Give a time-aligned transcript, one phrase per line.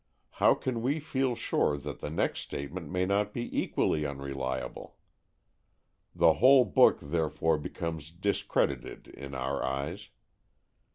[0.41, 4.97] How can we feel sure that the next statement may not be equally unreliable?
[6.15, 10.09] The whole book therefore becomes discredited in our eyes.